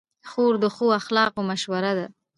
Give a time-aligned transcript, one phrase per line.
[0.29, 2.05] خور د ښو اخلاقو مشهوره ده.